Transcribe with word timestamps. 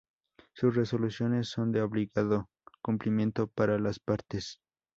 Sus 0.55 0.73
resoluciones 0.75 1.49
son 1.49 1.71
de 1.71 1.83
obligado 1.83 2.49
cumplimiento 2.81 3.45
para 3.45 3.77
las 3.77 3.99
partes. 3.99 4.57